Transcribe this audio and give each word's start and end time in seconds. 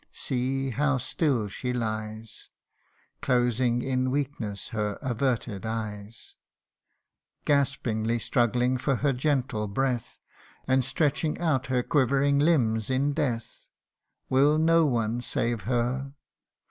See, 0.13 0.71
how 0.71 0.97
still 0.97 1.47
she 1.47 1.73
lies, 1.73 2.49
Closing 3.21 3.83
in 3.83 4.09
weakness 4.09 4.69
her 4.69 4.97
averted 4.99 5.63
eyes: 5.63 6.33
Gaspingly 7.45 8.17
struggling 8.17 8.79
for 8.79 8.95
her 8.95 9.13
gentle 9.13 9.67
breath 9.67 10.17
And 10.67 10.83
stretching 10.83 11.39
out 11.39 11.67
her 11.67 11.83
quivering 11.83 12.39
limbs 12.39 12.89
in 12.89 13.13
death! 13.13 13.67
CANTO 14.29 14.39
TIL 14.39 14.41
1 14.41 14.41
1 14.41 14.49
1 14.49 14.49
Will 14.49 14.57
no 14.57 14.85
one 14.87 15.21
save 15.21 15.61
her 15.69 16.15